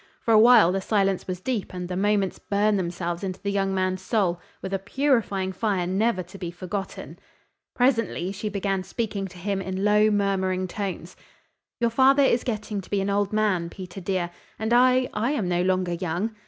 [0.19, 3.71] For a while the silence was deep and the moments burned themselves into the young
[3.71, 7.19] man's soul with a purifying fire never to be forgotten.
[7.75, 11.15] Presently she began speaking to him in low, murmuring tones:
[11.79, 15.47] "Your father is getting to be an old man, Peter, dear, and I I am
[15.47, 16.35] no longer young.